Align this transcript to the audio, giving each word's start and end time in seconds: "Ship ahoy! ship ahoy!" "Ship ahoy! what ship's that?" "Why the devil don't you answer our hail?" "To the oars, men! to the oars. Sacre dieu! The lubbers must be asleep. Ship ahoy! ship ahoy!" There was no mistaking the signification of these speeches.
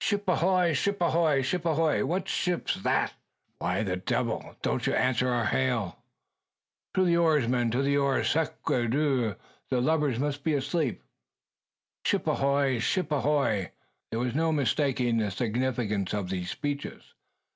"Ship 0.00 0.22
ahoy! 0.28 0.72
ship 0.72 1.00
ahoy!" 1.02 1.42
"Ship 1.42 1.66
ahoy! 1.66 2.04
what 2.06 2.28
ship's 2.28 2.76
that?" 2.84 3.12
"Why 3.58 3.82
the 3.82 3.96
devil 3.96 4.54
don't 4.62 4.86
you 4.86 4.94
answer 4.94 5.28
our 5.28 5.46
hail?" 5.46 5.98
"To 6.94 7.04
the 7.04 7.16
oars, 7.16 7.48
men! 7.48 7.72
to 7.72 7.82
the 7.82 7.96
oars. 7.96 8.30
Sacre 8.30 8.86
dieu! 8.86 9.34
The 9.68 9.80
lubbers 9.80 10.20
must 10.20 10.44
be 10.44 10.54
asleep. 10.54 11.02
Ship 12.04 12.24
ahoy! 12.24 12.78
ship 12.78 13.10
ahoy!" 13.10 13.72
There 14.12 14.20
was 14.20 14.32
no 14.36 14.52
mistaking 14.52 15.18
the 15.18 15.32
signification 15.32 16.06
of 16.16 16.28
these 16.30 16.52
speeches. 16.52 17.14